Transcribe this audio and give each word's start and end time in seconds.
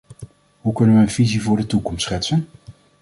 Hoe 0.61 0.73
kunnen 0.73 0.95
we 0.95 1.01
een 1.01 1.09
visie 1.09 1.41
voor 1.41 1.57
de 1.57 1.65
toekomst 1.65 2.01
schetsen? 2.03 2.47